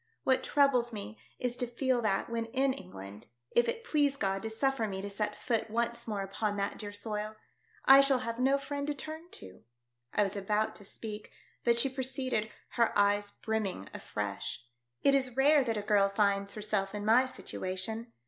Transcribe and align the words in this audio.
What 0.23 0.41
troubles 0.43 0.91
me 0.91 1.19
is 1.37 1.55
to 1.57 1.67
feel 1.67 2.01
that 2.01 2.27
when 2.27 2.45
in 2.45 2.73
England— 2.73 3.27
If 3.51 3.69
it 3.69 3.83
please 3.83 4.17
God 4.17 4.41
to 4.41 4.49
suffer 4.49 4.87
me 4.87 4.99
to 4.99 5.11
set 5.11 5.37
foot 5.37 5.69
once 5.69 6.07
more; 6.07 6.23
upon 6.23 6.57
that 6.57 6.79
dear 6.79 6.91
soil— 6.91 7.35
I 7.85 8.01
shall 8.01 8.17
have 8.17 8.39
no 8.39 8.57
friend 8.57 8.87
to 8.87 8.95
turn 8.95 9.29
to." 9.33 9.63
I 10.11 10.23
was 10.23 10.35
about 10.35 10.73
to 10.77 10.85
speak, 10.85 11.31
but 11.63 11.77
she 11.77 11.87
proceeded, 11.87 12.49
her 12.69 12.97
eyes 12.97 13.29
brimming 13.29 13.89
afresh 13.93 14.63
—"It 15.03 15.13
is 15.13 15.37
rare 15.37 15.63
that 15.63 15.77
a 15.77 15.83
girl 15.83 16.09
finds 16.09 16.55
herself 16.55 16.95
in 16.95 17.05
my 17.05 17.27
situation. 17.27 18.11